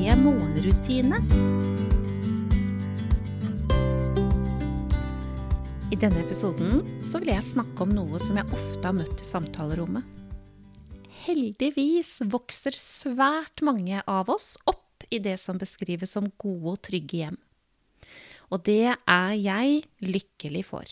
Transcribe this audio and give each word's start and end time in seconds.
morgenrutine. 0.00 1.18
I 5.90 5.96
denne 5.98 6.22
episoden 6.22 6.80
så 7.04 7.20
vil 7.20 7.34
jeg 7.34 7.44
snakke 7.44 7.84
om 7.84 7.92
noe 7.92 8.20
som 8.22 8.38
jeg 8.40 8.48
ofte 8.48 8.86
har 8.86 8.96
møtt 8.96 9.20
i 9.20 9.26
samtalerommet. 9.26 10.06
Heldigvis 11.26 12.22
vokser 12.32 12.72
svært 12.76 13.60
mange 13.66 14.00
av 14.08 14.32
oss 14.32 14.54
opp 14.70 15.04
i 15.12 15.20
det 15.20 15.36
som 15.42 15.60
beskrives 15.60 16.16
som 16.16 16.30
gode 16.40 16.76
og 16.78 16.82
trygge 16.88 17.20
hjem. 17.20 17.38
Og 18.50 18.64
det 18.66 18.94
er 18.96 19.32
jeg 19.36 19.82
lykkelig 20.00 20.64
for. 20.70 20.86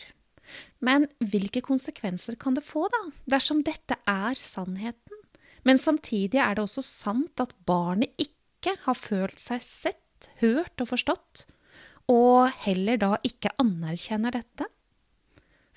Men 0.85 1.09
hvilke 1.17 1.63
konsekvenser 1.65 2.37
kan 2.39 2.55
det 2.57 2.65
få, 2.65 2.85
da, 2.93 3.01
dersom 3.37 3.63
dette 3.65 3.97
er 4.05 4.37
sannheten? 4.37 5.17
Men 5.65 5.81
samtidig 5.81 6.39
er 6.39 6.55
det 6.55 6.63
også 6.63 6.85
sant 6.85 7.41
at 7.41 7.57
barnet 7.67 8.13
ikke 8.21 8.38
har 8.67 8.97
følt 8.97 9.39
seg 9.39 9.61
sett, 9.63 10.29
hørt 10.41 10.81
og 10.81 10.91
forstått, 10.91 11.45
og 12.11 12.49
heller 12.65 12.99
da 12.99 13.15
ikke 13.23 13.53
anerkjenner 13.61 14.35
dette? 14.35 14.67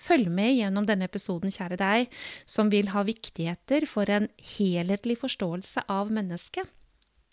Følg 0.03 0.31
med 0.35 0.57
gjennom 0.57 0.87
denne 0.89 1.07
episoden, 1.07 1.53
kjære 1.53 1.79
deg, 1.79 2.17
som 2.49 2.73
vil 2.73 2.91
ha 2.91 3.05
viktigheter 3.07 3.87
for 3.87 4.11
en 4.11 4.27
helhetlig 4.57 5.21
forståelse 5.21 5.85
av 5.93 6.11
mennesket. 6.11 6.67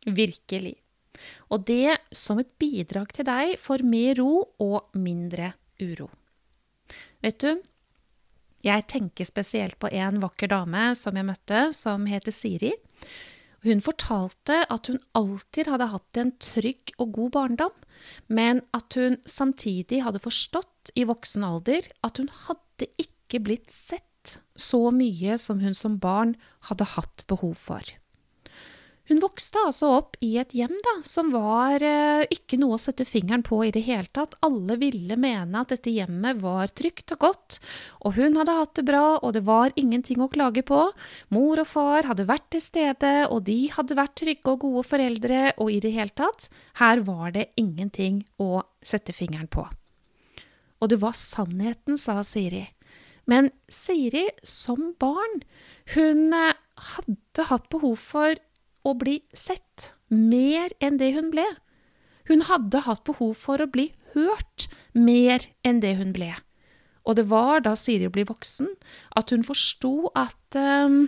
Virkelig. 0.06 0.76
Og 1.50 1.66
det 1.68 1.98
som 2.16 2.40
et 2.40 2.52
bidrag 2.62 3.10
til 3.16 3.26
deg 3.28 3.56
for 3.60 3.82
mer 3.84 4.20
ro 4.22 4.44
og 4.62 4.94
mindre 5.00 5.54
uro. 5.82 6.12
Vet 7.24 7.42
du, 7.42 7.58
jeg 8.64 8.86
tenker 8.92 9.28
spesielt 9.28 9.80
på 9.80 9.90
en 9.96 10.20
vakker 10.22 10.52
dame 10.52 10.92
som 11.00 11.16
jeg 11.16 11.28
møtte, 11.28 11.70
som 11.76 12.06
heter 12.10 12.36
Siri. 12.36 12.74
Hun 13.66 13.82
fortalte 13.84 14.62
at 14.72 14.88
hun 14.88 15.02
alltid 15.18 15.68
hadde 15.68 15.90
hatt 15.92 16.20
en 16.22 16.32
trygg 16.40 16.94
og 16.98 17.14
god 17.18 17.32
barndom, 17.36 17.76
men 18.32 18.62
at 18.76 18.96
hun 18.96 19.18
samtidig 19.28 20.04
hadde 20.06 20.22
forstått 20.24 20.94
i 20.96 21.04
voksen 21.10 21.44
alder 21.44 21.90
at 22.06 22.22
hun 22.22 22.30
hadde 22.48 22.88
ikke 23.02 23.42
blitt 23.44 23.74
sett 23.74 24.06
så 24.60 24.90
mye 24.96 25.38
som 25.42 25.60
hun 25.64 25.76
som 25.76 25.98
barn 26.00 26.36
hadde 26.70 26.88
hatt 26.96 27.26
behov 27.28 27.58
for. 27.60 27.84
Hun 29.10 29.18
vokste 29.24 29.58
altså 29.66 29.88
opp 29.98 30.18
i 30.22 30.36
et 30.38 30.52
hjem 30.54 30.76
da, 30.86 30.92
som 31.08 31.32
var 31.34 31.82
eh, 31.82 32.28
ikke 32.30 32.60
noe 32.62 32.76
å 32.78 32.82
sette 32.82 33.08
fingeren 33.10 33.42
på 33.42 33.64
i 33.66 33.72
det 33.74 33.82
hele 33.88 34.06
tatt. 34.14 34.36
Alle 34.46 34.76
ville 34.78 35.18
mene 35.18 35.64
at 35.64 35.72
dette 35.74 35.90
hjemmet 35.90 36.38
var 36.44 36.70
trygt 36.78 37.16
og 37.16 37.24
godt, 37.24 37.58
og 38.06 38.20
hun 38.20 38.38
hadde 38.38 38.58
hatt 38.60 38.76
det 38.78 38.86
bra, 38.86 39.18
og 39.18 39.34
det 39.34 39.42
var 39.48 39.74
ingenting 39.82 40.22
å 40.22 40.30
klage 40.30 40.62
på. 40.68 40.84
Mor 41.34 41.62
og 41.64 41.70
far 41.72 42.06
hadde 42.06 42.28
vært 42.30 42.52
til 42.54 42.62
stede, 42.62 43.14
og 43.34 43.48
de 43.50 43.58
hadde 43.74 43.98
vært 43.98 44.14
trygge 44.22 44.54
og 44.54 44.62
gode 44.68 44.84
foreldre, 44.92 45.42
og 45.58 45.74
i 45.74 45.80
det 45.82 45.96
hele 45.96 46.14
tatt, 46.14 46.46
her 46.78 47.02
var 47.08 47.34
det 47.34 47.50
ingenting 47.58 48.22
å 48.38 48.62
sette 48.86 49.16
fingeren 49.18 49.50
på. 49.50 49.66
Og 50.80 50.94
det 50.94 51.00
var 51.02 51.18
sannheten, 51.18 51.98
sa 51.98 52.22
Siri. 52.22 52.68
Men 53.30 53.50
Siri, 53.74 54.28
som 54.46 54.94
barn, 55.02 55.42
hun 55.96 56.30
eh, 56.34 56.54
hadde 56.94 57.48
hatt 57.50 57.68
behov 57.74 57.98
for 58.02 58.38
å 58.90 58.98
bli 58.98 59.22
sett, 59.34 59.94
mer 60.10 60.74
enn 60.82 60.98
det 61.02 61.14
hun 61.16 61.30
ble. 61.34 61.46
Hun 62.30 62.46
hadde 62.50 62.84
hatt 62.86 63.06
behov 63.08 63.34
for 63.38 63.62
å 63.62 63.70
bli 63.70 63.90
hørt 64.14 64.68
mer 64.94 65.48
enn 65.66 65.82
det 65.84 65.96
hun 66.02 66.14
ble. 66.14 66.34
Og 67.08 67.18
det 67.18 67.26
var 67.32 67.64
da 67.66 67.74
Siri 67.80 68.10
ble 68.12 68.28
voksen, 68.30 68.70
at 69.18 69.34
hun 69.34 69.46
forsto 69.46 70.12
at 70.18 70.58
um, 70.60 71.08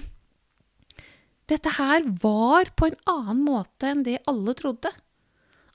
dette 1.52 1.76
her 1.78 2.06
var 2.24 2.72
på 2.80 2.90
en 2.90 3.00
annen 3.12 3.44
måte 3.46 3.92
enn 3.92 4.06
det 4.08 4.22
alle 4.30 4.56
trodde. 4.58 4.90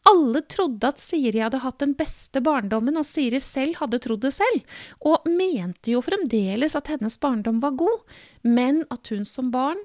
Alle 0.06 0.42
trodde 0.46 0.88
at 0.88 1.02
Siri 1.02 1.42
hadde 1.42 1.60
hatt 1.64 1.80
den 1.82 1.96
beste 1.98 2.40
barndommen, 2.42 2.98
og 2.98 3.06
Siri 3.06 3.40
selv 3.42 3.80
hadde 3.82 4.00
trodd 4.02 4.22
det 4.22 4.32
selv, 4.36 4.62
og 5.02 5.26
mente 5.26 5.94
jo 5.94 6.02
fremdeles 6.04 6.78
at 6.78 6.90
hennes 6.92 7.18
barndom 7.22 7.58
var 7.62 7.74
god, 7.78 8.18
men 8.46 8.84
at 8.94 9.10
hun 9.10 9.26
som 9.26 9.50
barn 9.54 9.80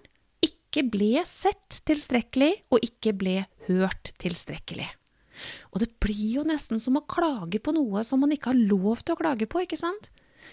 ikke 0.72 0.88
ble 0.88 1.26
sett 1.28 1.82
tilstrekkelig 1.86 2.54
og 2.72 2.88
ikke 2.88 3.14
ble 3.20 3.36
hørt 3.68 4.14
tilstrekkelig. 4.24 4.88
Og 5.74 5.84
det 5.84 5.92
blir 6.04 6.40
jo 6.40 6.48
nesten 6.48 6.80
som 6.80 6.98
å 7.00 7.06
klage 7.10 7.60
på 7.60 7.74
noe 7.76 8.06
som 8.08 8.24
man 8.24 8.32
ikke 8.32 8.54
har 8.54 8.66
lov 8.72 9.04
til 9.04 9.16
å 9.16 9.22
klage 9.22 9.48
på, 9.52 9.66
ikke 9.66 9.80
sant? 9.80 10.12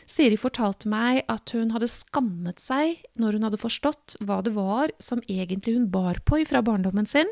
Siri 0.09 0.39
fortalte 0.41 0.89
meg 0.89 1.23
at 1.33 1.53
hun 1.56 1.73
hadde 1.75 1.89
skammet 1.91 2.61
seg 2.62 3.03
når 3.21 3.37
hun 3.37 3.47
hadde 3.49 3.61
forstått 3.61 4.17
hva 4.25 4.41
det 4.45 4.55
var 4.56 4.93
som 5.03 5.21
egentlig 5.29 5.75
hun 5.77 5.89
bar 5.93 6.21
på 6.29 6.41
fra 6.49 6.62
barndommen 6.65 7.09
sin, 7.09 7.29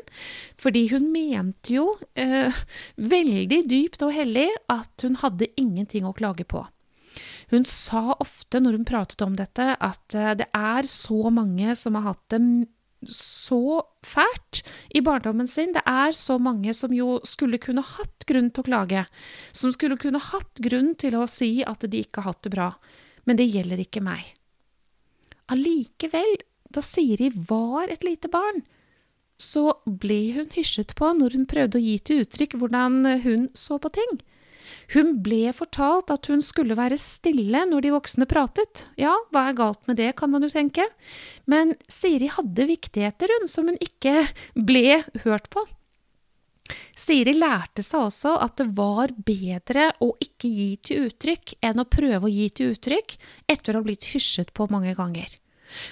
fordi 0.61 0.87
hun 0.93 1.09
mente 1.13 1.77
jo, 1.77 1.89
eh, 2.15 2.53
veldig 2.97 3.61
dypt 3.69 4.05
og 4.05 4.13
hellig, 4.13 4.49
at 4.69 5.05
hun 5.05 5.19
hadde 5.23 5.51
ingenting 5.57 6.05
å 6.05 6.15
klage 6.17 6.45
på. 6.45 6.65
Hun 7.49 7.65
sa 7.65 8.13
ofte 8.19 8.59
når 8.61 8.77
hun 8.77 8.87
pratet 8.87 9.23
om 9.25 9.37
dette, 9.37 9.73
at 9.73 10.17
eh, 10.17 10.33
det 10.37 10.49
er 10.53 10.89
så 10.89 11.31
mange 11.33 11.73
som 11.79 11.97
har 11.97 12.11
hatt 12.11 12.25
det 12.33 12.41
så 13.05 13.83
fælt 14.05 14.63
i 14.95 15.01
barndommen 15.05 15.47
sin. 15.47 15.73
Det 15.75 15.83
er 15.85 16.15
så 16.17 16.37
mange 16.41 16.73
som 16.73 16.93
jo 16.95 17.19
skulle 17.27 17.59
kunne 17.61 17.83
hatt 17.85 18.25
grunn 18.29 18.49
til 18.51 18.63
å 18.63 18.67
klage, 18.67 19.03
som 19.51 19.73
skulle 19.73 19.99
kunne 20.01 20.21
hatt 20.21 20.63
grunn 20.63 20.93
til 20.99 21.17
å 21.19 21.27
si 21.29 21.61
at 21.67 21.85
de 21.85 22.03
ikke 22.03 22.23
har 22.23 22.33
hatt 22.33 22.47
det 22.47 22.53
bra, 22.55 22.71
men 23.25 23.39
det 23.39 23.49
gjelder 23.49 23.83
ikke 23.83 24.03
meg. 24.05 24.33
Allikevel, 25.53 26.39
da 26.73 26.83
Siri 26.83 27.29
var 27.47 27.87
et 27.91 28.03
lite 28.03 28.31
barn, 28.31 28.63
så 29.37 29.77
ble 29.85 30.33
hun 30.33 30.49
hysjet 30.55 30.95
på 30.97 31.11
når 31.13 31.37
hun 31.37 31.45
prøvde 31.49 31.77
å 31.77 31.83
gi 31.83 31.99
til 32.01 32.23
uttrykk 32.25 32.57
hvordan 32.57 33.05
hun 33.23 33.47
så 33.53 33.77
på 33.79 33.93
ting. 33.93 34.17
Hun 34.93 35.17
ble 35.23 35.51
fortalt 35.55 36.11
at 36.13 36.29
hun 36.31 36.43
skulle 36.43 36.77
være 36.77 36.99
stille 37.01 37.65
når 37.67 37.83
de 37.83 37.93
voksne 37.95 38.27
pratet. 38.29 38.85
Ja, 38.99 39.15
hva 39.33 39.49
er 39.49 39.57
galt 39.57 39.89
med 39.89 39.99
det, 39.99 40.13
kan 40.19 40.31
man 40.31 40.45
jo 40.45 40.51
tenke. 40.53 40.85
Men 41.45 41.75
Siri 41.91 42.29
hadde 42.31 42.69
viktigheter, 42.69 43.33
hun, 43.35 43.49
som 43.51 43.67
hun 43.67 43.79
ikke 43.83 44.29
ble 44.55 45.01
hørt 45.25 45.49
på. 45.51 45.65
Siri 46.97 47.33
lærte 47.37 47.83
seg 47.85 48.07
også 48.07 48.33
at 48.43 48.57
det 48.59 48.69
var 48.75 49.13
bedre 49.27 49.91
å 50.03 50.13
ikke 50.23 50.49
gi 50.51 50.69
til 50.83 51.07
uttrykk 51.07 51.57
enn 51.63 51.83
å 51.83 51.87
prøve 51.87 52.27
å 52.27 52.31
gi 52.31 52.47
til 52.57 52.73
uttrykk 52.75 53.17
etter 53.53 53.75
å 53.75 53.81
ha 53.81 53.87
blitt 53.87 54.07
hysjet 54.13 54.51
på 54.55 54.67
mange 54.71 54.95
ganger. 54.97 55.29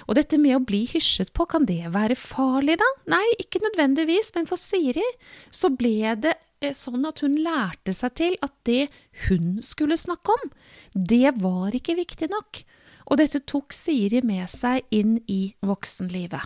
Og 0.08 0.16
dette 0.16 0.38
med 0.40 0.56
å 0.56 0.64
bli 0.64 0.82
hysjet 0.88 1.32
på, 1.36 1.46
kan 1.48 1.66
det 1.68 1.92
være 1.92 2.16
farlig, 2.18 2.78
da? 2.80 2.88
Nei, 3.12 3.24
ikke 3.42 3.60
nødvendigvis, 3.64 4.32
men 4.36 4.48
for 4.48 4.60
Siri 4.60 5.04
så 5.52 5.70
ble 5.72 6.14
det 6.24 6.32
sånn 6.76 7.04
at 7.08 7.20
hun 7.24 7.36
lærte 7.44 7.92
seg 7.96 8.14
til 8.16 8.36
at 8.44 8.54
det 8.68 8.86
hun 9.26 9.58
skulle 9.64 9.98
snakke 10.00 10.34
om, 10.34 10.52
det 10.92 11.36
var 11.42 11.76
ikke 11.76 11.98
viktig 11.98 12.30
nok, 12.32 12.62
og 13.06 13.20
dette 13.20 13.42
tok 13.46 13.74
Siri 13.76 14.22
med 14.24 14.48
seg 14.50 14.86
inn 14.94 15.18
i 15.30 15.54
voksenlivet. 15.66 16.42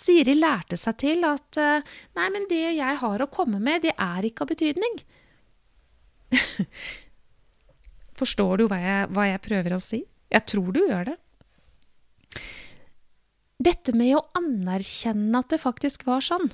Siri 0.00 0.36
lærte 0.36 0.78
seg 0.78 0.98
til 1.02 1.24
at 1.28 1.58
eh, 1.60 1.82
nei, 2.16 2.28
men 2.32 2.46
det 2.48 2.62
jeg 2.76 3.00
har 3.02 3.22
å 3.24 3.30
komme 3.32 3.58
med, 3.60 3.82
det 3.84 3.96
er 3.98 4.26
ikke 4.26 4.46
av 4.46 4.52
betydning. 4.52 5.00
Forstår 8.20 8.60
du 8.60 8.68
hva 8.70 8.78
jeg, 8.80 9.10
hva 9.10 9.26
jeg 9.26 9.44
prøver 9.44 9.74
å 9.76 9.82
si? 9.82 10.04
Jeg 10.30 10.46
tror 10.46 10.70
du 10.76 10.80
gjør 10.84 11.10
det. 11.10 11.18
Dette 13.60 13.92
med 13.92 14.14
å 14.16 14.24
anerkjenne 14.38 15.42
at 15.42 15.50
det 15.52 15.60
faktisk 15.60 16.06
var 16.08 16.24
sånn, 16.24 16.48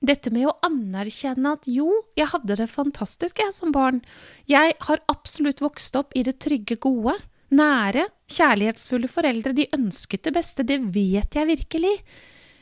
dette 0.00 0.32
med 0.32 0.48
å 0.48 0.56
anerkjenne 0.64 1.54
at 1.56 1.68
jo, 1.68 1.88
jeg 2.16 2.30
hadde 2.32 2.56
det 2.60 2.70
fantastisk, 2.72 3.42
jeg, 3.42 3.52
som 3.52 3.72
barn. 3.74 4.00
Jeg 4.48 4.74
har 4.86 5.04
absolutt 5.12 5.60
vokst 5.60 5.96
opp 6.00 6.16
i 6.16 6.24
det 6.26 6.38
trygge, 6.40 6.78
gode. 6.80 7.18
Nære, 7.50 8.06
kjærlighetsfulle 8.30 9.10
foreldre, 9.10 9.54
de 9.56 9.68
ønsket 9.76 10.24
det 10.28 10.34
beste, 10.36 10.64
det 10.66 10.80
vet 10.94 11.36
jeg 11.36 11.50
virkelig. 11.50 11.96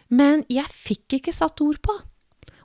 Men 0.08 0.46
jeg 0.50 0.66
fikk 0.72 1.18
ikke 1.18 1.36
satt 1.36 1.60
ord 1.62 1.82
på. 1.84 1.98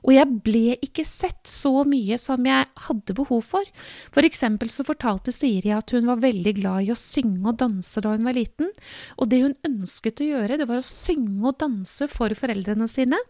Og 0.04 0.12
jeg 0.12 0.28
ble 0.44 0.74
ikke 0.84 1.04
sett 1.08 1.48
så 1.48 1.84
mye 1.88 2.18
som 2.20 2.44
jeg 2.44 2.66
hadde 2.86 3.16
behov 3.16 3.40
for. 3.54 3.68
For 4.12 4.26
eksempel 4.26 4.68
så 4.72 4.84
fortalte 4.84 5.32
Siri 5.32 5.72
at 5.72 5.94
hun 5.96 6.10
var 6.10 6.20
veldig 6.20 6.54
glad 6.58 6.84
i 6.84 6.90
å 6.92 6.98
synge 6.98 7.46
og 7.48 7.60
danse 7.62 8.02
da 8.04 8.12
hun 8.12 8.26
var 8.26 8.36
liten, 8.36 8.68
og 9.16 9.30
det 9.32 9.40
hun 9.46 9.56
ønsket 9.64 10.20
å 10.20 10.28
gjøre, 10.28 10.58
det 10.60 10.68
var 10.68 10.82
å 10.82 10.84
synge 10.84 11.40
og 11.48 11.56
danse 11.62 12.08
for 12.12 12.36
foreldrene 12.36 12.88
sine. 12.90 13.20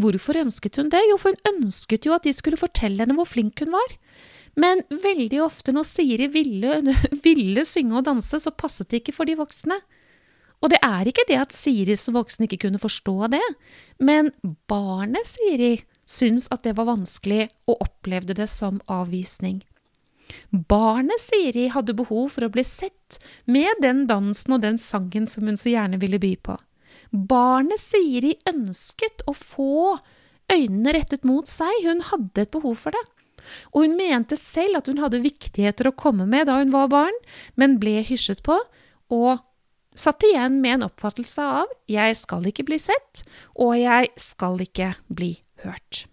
Hvorfor 0.00 0.40
ønsket 0.40 0.80
hun 0.80 0.90
det? 0.92 1.02
Jo, 1.10 1.18
for 1.20 1.34
hun 1.34 1.64
ønsket 1.64 2.06
jo 2.08 2.14
at 2.16 2.26
de 2.26 2.34
skulle 2.36 2.60
fortelle 2.60 3.02
henne 3.02 3.16
hvor 3.18 3.28
flink 3.28 3.60
hun 3.64 3.72
var. 3.74 3.96
Men 4.60 4.82
veldig 4.90 5.42
ofte 5.44 5.74
når 5.74 5.86
Siri 5.88 6.28
ville, 6.32 6.80
ville 7.26 7.64
synge 7.68 8.00
og 8.00 8.06
danse, 8.08 8.40
så 8.42 8.52
passet 8.54 8.90
det 8.90 9.02
ikke 9.02 9.16
for 9.16 9.28
de 9.28 9.38
voksne. 9.38 9.78
Og 10.60 10.72
det 10.72 10.80
er 10.84 11.08
ikke 11.08 11.24
det 11.28 11.38
at 11.40 11.56
Siri 11.56 11.96
som 11.96 12.18
voksen 12.18 12.44
ikke 12.44 12.66
kunne 12.66 12.80
forstå 12.80 13.30
det, 13.32 13.44
men 14.02 14.28
barnet 14.68 15.28
Siri 15.28 15.78
syntes 16.10 16.50
at 16.52 16.66
det 16.66 16.74
var 16.76 16.90
vanskelig 16.90 17.46
og 17.70 17.80
opplevde 17.86 18.36
det 18.36 18.48
som 18.52 18.80
avvisning. 18.90 19.62
Barnet 20.50 21.22
Siri 21.22 21.68
hadde 21.72 21.96
behov 21.96 22.28
for 22.34 22.46
å 22.46 22.52
bli 22.52 22.64
sett 22.66 23.18
med 23.50 23.80
den 23.82 24.04
dansen 24.10 24.54
og 24.54 24.62
den 24.62 24.78
sangen 24.78 25.26
som 25.30 25.48
hun 25.48 25.58
så 25.58 25.72
gjerne 25.72 26.00
ville 26.02 26.20
by 26.22 26.34
på. 26.44 26.58
Barnet 27.10 27.80
Siri 27.82 28.36
ønsket 28.50 29.24
å 29.28 29.34
få 29.36 29.98
øynene 30.50 30.94
rettet 30.96 31.26
mot 31.28 31.48
seg, 31.48 31.70
hun 31.86 32.04
hadde 32.10 32.44
et 32.44 32.52
behov 32.54 32.76
for 32.84 32.94
det. 32.96 33.04
Og 33.72 33.86
hun 33.86 33.96
mente 33.98 34.36
selv 34.38 34.80
at 34.80 34.90
hun 34.90 35.00
hadde 35.02 35.22
viktigheter 35.24 35.90
å 35.90 35.96
komme 35.96 36.26
med 36.28 36.48
da 36.50 36.58
hun 36.60 36.74
var 36.74 36.90
barn, 36.92 37.16
men 37.56 37.78
ble 37.82 38.00
hysjet 38.06 38.42
på, 38.46 38.58
og 39.10 39.40
satt 39.96 40.22
igjen 40.26 40.60
med 40.62 40.78
en 40.78 40.86
oppfattelse 40.90 41.42
av 41.42 41.66
'jeg 41.88 42.16
skal 42.16 42.46
ikke 42.46 42.66
bli 42.68 42.78
sett', 42.78 43.24
og 43.56 43.74
'jeg 43.74 44.10
skal 44.16 44.60
ikke 44.60 44.94
bli 45.08 45.42
hørt'. 45.64 46.06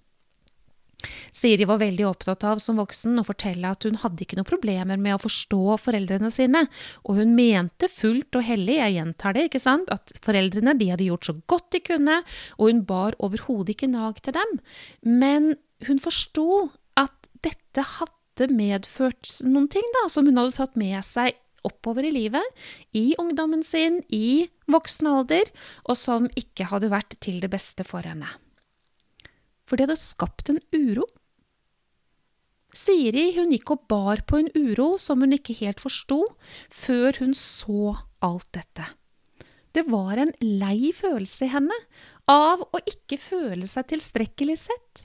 Siri 1.36 1.68
var 1.68 1.82
veldig 1.82 2.06
opptatt 2.08 2.46
av 2.48 2.62
som 2.64 2.80
voksen 2.80 3.20
å 3.20 3.26
fortelle 3.28 3.72
at 3.72 3.88
hun 3.88 4.00
hadde 4.02 4.24
ikke 4.24 4.40
noen 4.40 4.50
problemer 4.50 5.00
med 5.02 5.16
å 5.16 5.22
forstå 5.22 5.78
foreldrene 5.84 6.32
sine, 6.34 6.66
og 7.04 7.22
hun 7.22 7.36
mente 7.38 7.90
fullt 7.92 8.40
og 8.40 8.46
hellig, 8.48 8.80
jeg 8.80 8.98
gjentar 8.98 9.38
det, 9.38 9.48
ikke 9.50 9.64
sant, 9.64 9.92
at 9.94 10.14
foreldrene 10.26 10.76
de 10.80 10.92
hadde 10.94 11.08
gjort 11.10 11.30
så 11.30 11.38
godt 11.50 11.72
de 11.76 11.84
kunne, 11.92 12.20
og 12.58 12.72
hun 12.72 12.84
bar 12.90 13.18
overhodet 13.24 13.76
ikke 13.76 13.92
nag 13.92 14.22
til 14.24 14.38
dem. 14.38 14.60
Men 15.04 15.56
hun 15.88 16.02
forsto 16.02 16.70
at 17.00 17.30
dette 17.46 17.86
hadde 17.98 18.50
medført 18.54 19.40
noen 19.46 19.70
ting 19.72 19.86
da, 20.02 20.08
som 20.12 20.30
hun 20.30 20.40
hadde 20.40 20.58
tatt 20.58 20.80
med 20.80 21.00
seg 21.06 21.38
oppover 21.68 22.06
i 22.08 22.14
livet, 22.14 22.44
i 22.96 23.12
ungdommen 23.20 23.64
sin, 23.66 24.02
i 24.14 24.48
voksen 24.72 25.10
alder, 25.12 25.50
og 25.90 25.98
som 26.00 26.30
ikke 26.40 26.70
hadde 26.72 26.94
vært 26.94 27.18
til 27.24 27.42
det 27.44 27.52
beste 27.52 27.86
for 27.88 28.08
henne 28.08 28.30
for 29.68 29.78
det 29.78 29.88
hadde 29.88 30.00
skapt 30.00 30.52
en 30.54 30.62
uro. 30.74 31.06
Siri 32.78 33.32
hun 33.38 33.52
gikk 33.56 33.74
og 33.74 33.88
bar 33.90 34.22
på 34.30 34.40
en 34.42 34.50
uro 34.56 34.96
som 35.02 35.24
hun 35.24 35.36
ikke 35.36 35.56
helt 35.62 35.82
forsto, 35.82 36.22
før 36.70 37.20
hun 37.24 37.34
så 37.38 37.96
alt 38.24 38.48
dette. 38.56 38.86
Det 39.76 39.86
var 39.90 40.18
en 40.22 40.34
lei 40.42 40.92
følelse 40.96 41.48
i 41.48 41.54
henne 41.54 41.76
av 42.32 42.64
å 42.66 42.82
ikke 42.90 43.20
føle 43.22 43.68
seg 43.70 43.92
tilstrekkelig 43.92 44.58
sett. 44.68 45.04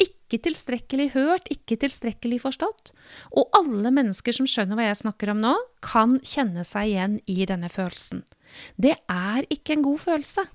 Ikke 0.00 0.40
tilstrekkelig 0.46 1.10
hørt, 1.14 1.50
ikke 1.52 1.76
tilstrekkelig 1.82 2.40
forstått. 2.44 2.92
Og 3.36 3.50
alle 3.58 3.92
mennesker 3.94 4.34
som 4.34 4.48
skjønner 4.48 4.78
hva 4.78 4.88
jeg 4.88 5.00
snakker 5.02 5.32
om 5.34 5.42
nå, 5.42 5.54
kan 5.84 6.16
kjenne 6.26 6.64
seg 6.66 6.92
igjen 6.92 7.18
i 7.30 7.44
denne 7.48 7.70
følelsen. 7.72 8.24
Det 8.80 8.96
er 9.10 9.46
ikke 9.52 9.76
en 9.76 9.86
god 9.86 10.02
følelse. 10.06 10.46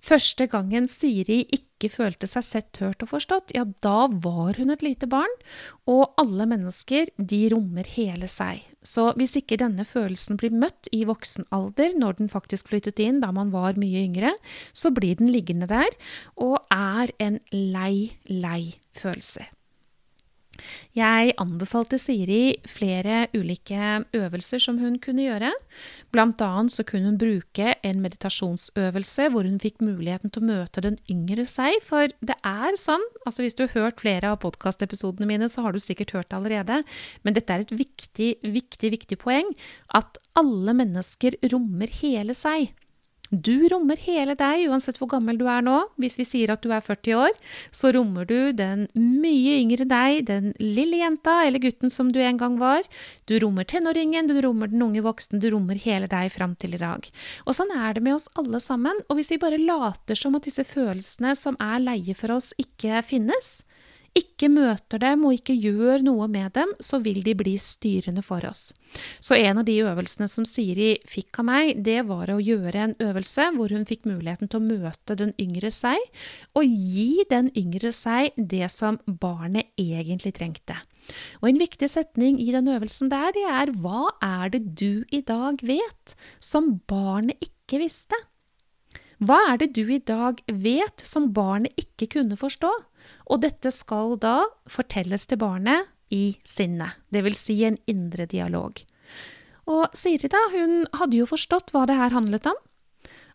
Første 0.00 0.46
gangen 0.50 0.88
Siri 0.88 1.42
ikke 1.80 1.94
følte 1.94 2.28
seg 2.28 2.44
sett, 2.44 2.80
hørt 2.84 3.00
og 3.02 3.14
forstått, 3.14 3.54
ja, 3.56 3.64
da 3.80 4.04
var 4.12 4.60
hun 4.60 4.72
et 4.74 4.84
lite 4.84 5.08
barn, 5.10 5.32
og 5.88 6.12
alle 6.20 6.46
mennesker, 6.50 7.08
de 7.16 7.40
rommer 7.54 7.88
hele 7.96 8.28
seg. 8.28 8.66
Så 8.84 9.10
hvis 9.16 9.34
ikke 9.40 9.58
denne 9.60 9.84
følelsen 9.88 10.38
blir 10.40 10.52
møtt 10.56 10.88
i 10.96 11.02
voksen 11.08 11.48
alder, 11.52 11.96
når 11.96 12.20
den 12.20 12.32
faktisk 12.32 12.70
flyttet 12.72 13.00
inn 13.02 13.20
da 13.24 13.32
man 13.32 13.52
var 13.52 13.80
mye 13.80 14.04
yngre, 14.06 14.34
så 14.76 14.92
blir 14.92 15.16
den 15.20 15.32
liggende 15.32 15.68
der, 15.70 15.96
og 16.36 16.60
er 16.72 17.12
en 17.20 17.40
lei, 17.52 18.20
lei 18.28 18.76
følelse. 18.96 19.48
Jeg 20.96 21.34
anbefalte 21.40 21.98
Siri 22.00 22.56
flere 22.68 23.26
ulike 23.36 24.04
øvelser 24.16 24.62
som 24.62 24.80
hun 24.82 24.98
kunne 25.02 25.26
gjøre. 25.26 25.52
Blant 26.14 26.42
annet 26.44 26.74
så 26.74 26.84
kunne 26.86 27.12
hun 27.12 27.20
bruke 27.20 27.74
en 27.86 28.02
meditasjonsøvelse 28.04 29.30
hvor 29.32 29.48
hun 29.48 29.60
fikk 29.62 29.80
muligheten 29.84 30.32
til 30.32 30.42
å 30.42 30.50
møte 30.50 30.84
den 30.84 30.98
yngre 31.10 31.46
seg. 31.50 31.78
For 31.86 32.10
det 32.24 32.36
er 32.46 32.78
sånn, 32.80 33.04
altså 33.24 33.46
hvis 33.46 33.58
du 33.58 33.66
har 33.66 33.74
hørt 33.76 34.02
flere 34.02 34.34
av 34.34 34.40
podkastepisodene 34.44 35.28
mine, 35.28 35.50
så 35.52 35.64
har 35.66 35.76
du 35.76 35.82
sikkert 35.82 36.14
hørt 36.16 36.30
det 36.30 36.40
allerede, 36.40 36.82
men 37.22 37.36
dette 37.36 37.54
er 37.54 37.64
et 37.64 37.74
viktig, 37.76 38.32
viktig, 38.42 38.94
viktig 38.96 39.20
poeng, 39.20 39.50
at 39.96 40.20
alle 40.38 40.74
mennesker 40.76 41.36
rommer 41.52 41.90
hele 42.00 42.36
seg. 42.38 42.70
Du 43.30 43.68
rommer 43.70 43.94
hele 44.02 44.34
deg, 44.34 44.64
uansett 44.66 44.96
hvor 44.98 45.06
gammel 45.12 45.36
du 45.38 45.44
er 45.46 45.62
nå. 45.62 45.76
Hvis 46.02 46.16
vi 46.18 46.26
sier 46.26 46.50
at 46.50 46.64
du 46.64 46.72
er 46.74 46.82
40 46.82 47.14
år, 47.14 47.36
så 47.70 47.92
rommer 47.94 48.26
du 48.26 48.50
den 48.58 48.88
mye 48.98 49.60
yngre 49.60 49.86
deg, 49.86 50.24
den 50.26 50.50
lille 50.58 50.98
jenta 50.98 51.36
eller 51.46 51.62
gutten 51.62 51.94
som 51.94 52.10
du 52.10 52.18
en 52.18 52.40
gang 52.40 52.58
var. 52.58 52.82
Du 53.30 53.36
rommer 53.38 53.68
tenåringen, 53.70 54.26
du 54.26 54.34
rommer 54.42 54.72
den 54.72 54.82
unge 54.82 55.04
voksne, 55.06 55.38
du 55.38 55.46
rommer 55.54 55.78
hele 55.78 56.10
deg 56.10 56.32
fram 56.34 56.56
til 56.58 56.74
i 56.74 56.82
dag. 56.82 57.06
Og 57.46 57.54
sånn 57.54 57.70
er 57.76 57.94
det 57.94 58.02
med 58.02 58.18
oss 58.18 58.26
alle 58.40 58.58
sammen. 58.58 58.98
Og 59.06 59.20
hvis 59.20 59.30
vi 59.36 59.42
bare 59.46 59.62
later 59.62 60.18
som 60.18 60.34
at 60.34 60.50
disse 60.50 60.66
følelsene 60.66 61.36
som 61.38 61.58
er 61.62 61.78
leie 61.86 62.18
for 62.18 62.34
oss, 62.34 62.50
ikke 62.58 62.98
finnes, 63.06 63.60
ikke 64.16 64.48
møter 64.50 65.00
dem 65.02 65.22
og 65.28 65.36
ikke 65.36 65.54
gjør 65.54 66.02
noe 66.02 66.26
med 66.30 66.50
dem, 66.56 66.72
så 66.82 66.98
vil 67.02 67.20
de 67.26 67.34
bli 67.38 67.54
styrende 67.60 68.22
for 68.26 68.44
oss. 68.48 68.70
Så 69.22 69.36
en 69.38 69.60
av 69.60 69.66
de 69.68 69.76
øvelsene 69.84 70.26
som 70.30 70.46
Siri 70.48 70.96
fikk 71.08 71.42
av 71.42 71.46
meg, 71.46 71.82
det 71.86 72.00
var 72.08 72.32
å 72.32 72.40
gjøre 72.42 72.86
en 72.88 72.96
øvelse 73.02 73.50
hvor 73.56 73.74
hun 73.74 73.86
fikk 73.88 74.08
muligheten 74.10 74.50
til 74.50 74.60
å 74.60 74.66
møte 74.66 75.18
den 75.20 75.34
yngre 75.40 75.70
seg, 75.74 76.00
og 76.58 76.66
gi 76.66 77.26
den 77.30 77.52
yngre 77.58 77.92
seg 77.94 78.34
det 78.36 78.66
som 78.72 78.98
barnet 79.06 79.70
egentlig 79.80 80.34
trengte. 80.38 80.78
Og 81.40 81.50
en 81.50 81.60
viktig 81.60 81.88
setning 81.90 82.38
i 82.42 82.50
den 82.54 82.68
øvelsen 82.70 83.10
der, 83.12 83.30
det 83.34 83.46
er 83.46 83.74
hva 83.82 84.10
er 84.24 84.50
det 84.54 84.64
du 84.78 85.04
i 85.10 85.22
dag 85.26 85.62
vet 85.62 86.16
som 86.42 86.78
barnet 86.90 87.38
ikke 87.44 87.82
visste? 87.82 88.18
Hva 89.20 89.36
er 89.50 89.58
det 89.60 89.74
du 89.76 89.82
i 89.92 90.00
dag 90.00 90.38
vet 90.48 91.02
som 91.04 91.28
barnet 91.36 91.76
ikke 91.80 92.08
kunne 92.16 92.38
forstå? 92.40 92.70
Og 93.28 93.42
dette 93.42 93.72
skal 93.74 94.16
da 94.20 94.46
fortelles 94.70 95.26
til 95.28 95.40
barnet 95.42 95.90
i 96.14 96.38
sinnet, 96.48 96.96
dvs. 97.12 97.42
Si 97.44 97.58
en 97.68 97.76
indre 97.90 98.24
dialog. 98.30 98.80
Og 99.70 99.92
Siri 99.94 100.30
da, 100.32 100.40
hun 100.54 100.86
hadde 100.96 101.20
jo 101.20 101.28
forstått 101.28 101.74
hva 101.74 101.84
det 101.86 101.98
her 102.00 102.16
handlet 102.16 102.48
om. 102.48 102.56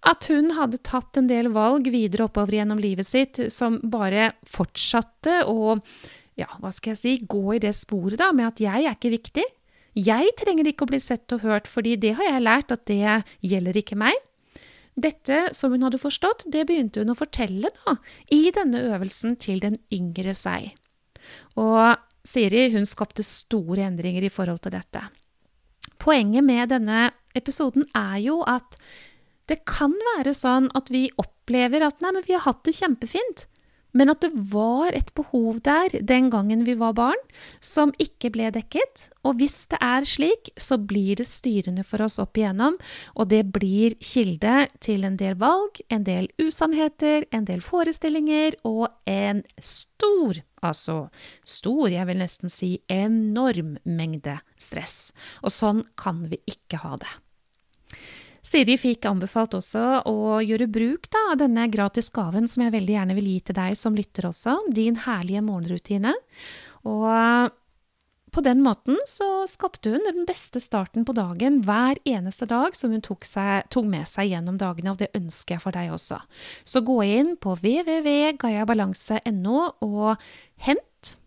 At 0.06 0.26
hun 0.30 0.52
hadde 0.58 0.82
tatt 0.86 1.18
en 1.18 1.30
del 1.30 1.52
valg 1.54 1.88
videre 1.94 2.28
oppover 2.28 2.58
gjennom 2.58 2.82
livet 2.82 3.08
sitt 3.08 3.40
som 3.54 3.78
bare 3.82 4.34
fortsatte 4.50 5.44
å 5.50 5.78
ja, 6.36 6.50
hva 6.60 6.72
skal 6.74 6.94
jeg 6.96 7.00
si, 7.00 7.14
gå 7.30 7.56
i 7.56 7.62
det 7.64 7.72
sporet 7.78 8.20
da, 8.20 8.34
med 8.36 8.50
at 8.50 8.60
jeg 8.60 8.84
er 8.84 8.98
ikke 8.98 9.14
viktig. 9.14 9.46
Jeg 9.96 10.34
trenger 10.36 10.68
ikke 10.68 10.84
å 10.84 10.90
bli 10.90 11.00
sett 11.00 11.32
og 11.32 11.46
hørt, 11.46 11.70
fordi 11.72 11.96
det 12.02 12.18
har 12.18 12.28
jeg 12.28 12.44
lært 12.44 12.74
at 12.76 12.84
det 12.90 13.22
gjelder 13.46 13.80
ikke 13.80 13.96
meg. 14.02 14.18
Dette 14.96 15.50
som 15.56 15.74
hun 15.76 15.84
hadde 15.84 16.00
forstått, 16.00 16.46
det 16.52 16.64
begynte 16.70 17.04
hun 17.04 17.12
å 17.12 17.18
fortelle 17.20 17.72
da, 17.84 17.98
i 18.32 18.48
denne 18.56 18.80
øvelsen 18.94 19.36
til 19.42 19.60
den 19.64 19.78
yngre 19.94 20.36
seg. 20.38 20.72
Og 21.60 21.98
Siri 22.26 22.70
hun 22.74 22.88
skapte 22.90 23.26
store 23.26 23.86
endringer 23.86 24.26
i 24.26 24.32
forhold 24.34 24.64
til 24.64 24.74
dette. 24.78 25.04
Poenget 26.02 26.46
med 26.48 26.72
denne 26.72 27.10
episoden 27.36 27.86
er 27.98 28.18
jo 28.24 28.40
at 28.48 28.80
det 29.50 29.62
kan 29.70 29.94
være 30.16 30.34
sånn 30.34 30.72
at 30.78 30.90
vi 30.94 31.08
opplever 31.22 31.86
at 31.86 32.00
nei, 32.02 32.16
men 32.16 32.26
vi 32.26 32.34
har 32.34 32.48
hatt 32.48 32.64
det 32.66 32.74
kjempefint 32.80 33.46
men 33.96 34.12
at 34.12 34.22
det 34.26 34.32
var 34.52 34.92
et 34.96 35.12
behov 35.16 35.62
der 35.66 35.94
den 36.04 36.30
gangen 36.34 36.66
vi 36.68 36.76
var 36.80 36.96
barn, 36.98 37.22
som 37.64 37.94
ikke 38.02 38.32
ble 38.36 38.52
dekket. 38.54 39.08
Og 39.26 39.40
hvis 39.40 39.66
det 39.72 39.80
er 39.84 40.08
slik, 40.08 40.52
så 40.60 40.78
blir 40.78 41.22
det 41.22 41.28
styrende 41.30 41.86
for 41.88 42.04
oss 42.06 42.20
opp 42.22 42.38
igjennom, 42.38 42.76
og 43.16 43.30
det 43.32 43.46
blir 43.56 43.96
kilde 44.04 44.68
til 44.84 45.08
en 45.08 45.16
del 45.20 45.38
valg, 45.40 45.80
en 45.90 46.04
del 46.08 46.28
usannheter, 46.42 47.26
en 47.32 47.48
del 47.48 47.64
forestillinger 47.64 48.60
og 48.68 48.90
en 49.10 49.44
stor, 49.64 50.42
altså 50.66 51.06
stor, 51.48 51.88
jeg 51.94 52.10
vil 52.10 52.20
nesten 52.20 52.52
si 52.52 52.76
enorm 52.92 53.78
mengde 53.88 54.40
stress. 54.60 55.14
Og 55.44 55.54
sånn 55.56 55.86
kan 56.00 56.26
vi 56.30 56.42
ikke 56.52 56.84
ha 56.84 56.98
det. 57.00 57.16
Siri 58.46 58.76
fikk 58.78 59.08
anbefalt 59.10 59.56
også 59.58 60.04
å 60.06 60.38
gjøre 60.46 60.68
bruk 60.70 61.10
da, 61.10 61.34
av 61.34 61.40
denne 61.42 61.66
gratis 61.74 62.12
gaven 62.14 62.46
som 62.50 62.62
jeg 62.66 62.76
veldig 62.76 62.94
gjerne 62.94 63.16
vil 63.18 63.30
gi 63.34 63.40
til 63.48 63.56
deg 63.58 63.78
som 63.80 63.96
lytter 63.98 64.28
også, 64.30 64.54
din 64.76 64.96
herlige 65.08 65.42
morgenrutine. 65.46 66.14
Og 66.86 67.50
på 68.36 68.42
den 68.44 68.60
måten 68.62 68.98
så 69.08 69.48
skapte 69.48 69.90
hun 69.94 70.04
den 70.06 70.26
beste 70.28 70.60
starten 70.60 71.06
på 71.08 71.14
dagen 71.16 71.62
hver 71.66 71.96
eneste 72.06 72.46
dag 72.52 72.76
som 72.76 72.92
hun 72.92 73.02
tok, 73.02 73.24
seg, 73.26 73.64
tok, 73.74 73.86
med 73.90 74.08
seg 74.12 74.28
gjennom 74.34 74.58
dagene, 74.62 74.92
og 74.92 74.98
det 75.00 75.16
ønsker 75.18 75.56
jeg 75.56 75.62
for 75.64 75.72
deg 75.74 75.92
også. 75.96 76.18
Så 76.68 76.82
gå 76.86 77.04
inn 77.08 77.36
på 77.40 77.56
www.gayabalanse.no 77.56 79.60
og 79.88 80.18
hent 80.68 81.18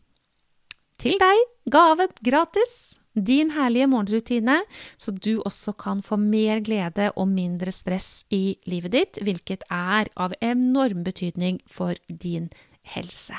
til 0.98 1.18
deg 1.20 1.44
gaven 1.70 2.10
gratis. 2.24 2.98
Din 3.18 3.50
herlige 3.50 3.88
morgenrutine, 3.90 4.60
så 4.96 5.10
du 5.10 5.40
også 5.42 5.74
kan 5.78 6.02
få 6.06 6.18
mer 6.20 6.60
glede 6.62 7.10
og 7.16 7.26
mindre 7.32 7.72
stress 7.74 8.22
i 8.30 8.58
livet 8.70 8.94
ditt, 8.94 9.22
hvilket 9.22 9.66
er 9.74 10.10
av 10.14 10.36
enorm 10.38 11.02
betydning 11.06 11.58
for 11.66 11.98
din 12.06 12.50
helse. 12.94 13.34